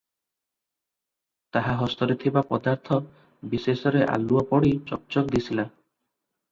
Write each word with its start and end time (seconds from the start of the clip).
ତାହା 1.57 1.75
ହସ୍ତରେ 1.83 2.15
ଥିବା 2.25 2.45
ପଦାର୍ଥ 2.55 2.99
ବିଶେଷରେ 3.53 4.05
ଆଲୁଅ 4.17 4.45
ପଡ଼ି 4.55 4.77
ଚକ୍ 4.93 5.09
ଚକ୍ 5.17 5.33
ଦିଶିଲା। 5.39 5.71